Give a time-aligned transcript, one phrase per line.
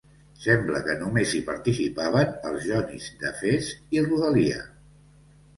[0.43, 4.65] Sembla que només hi participaven els jonis d'Efes i rodalia.